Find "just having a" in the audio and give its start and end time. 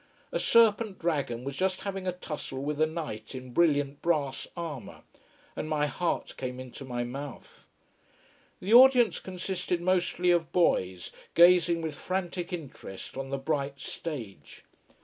1.55-2.11